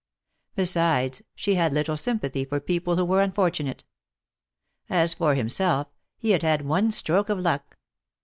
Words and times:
Besides, 0.55 1.21
she 1.35 1.53
had 1.53 1.73
little 1.75 1.95
sympathy 1.95 2.43
for 2.43 2.59
people 2.59 2.95
who 2.95 3.05
were 3.05 3.21
unfortunate. 3.21 3.83
As 4.89 5.13
for 5.13 5.35
himself, 5.35 5.89
he 6.17 6.31
had 6.31 6.41
had 6.41 6.65
one 6.65 6.91
stroke 6.91 7.29
of 7.29 7.37
luck. 7.39 7.77